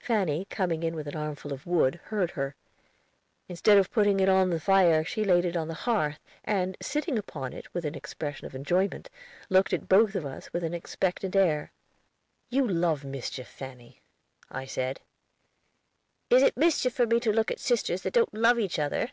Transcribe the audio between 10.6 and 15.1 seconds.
an expectant air. "You love mischief, Fanny," I said.